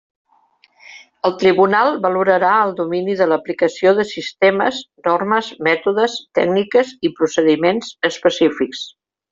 El 1.29 1.35
tribunal 1.43 1.97
valorarà 2.05 2.55
el 2.69 2.73
domini 2.81 3.15
de 3.21 3.29
l'aplicació 3.33 3.93
de 4.01 4.07
sistemes, 4.13 4.81
normes, 5.11 5.53
mètodes, 5.71 6.19
tècniques 6.41 6.99
i 7.11 7.17
procediments 7.21 7.97
específics. 8.15 8.87